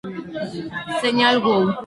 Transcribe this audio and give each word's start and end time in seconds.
Señal 1.01 1.35
Wow! 1.43 1.63